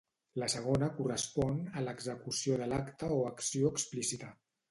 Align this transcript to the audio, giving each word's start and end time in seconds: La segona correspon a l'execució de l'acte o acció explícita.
La 0.43 0.47
segona 0.51 0.87
correspon 0.99 1.59
a 1.81 1.83
l'execució 1.87 2.57
de 2.63 2.71
l'acte 2.73 3.13
o 3.19 3.19
acció 3.33 3.73
explícita. 3.77 4.35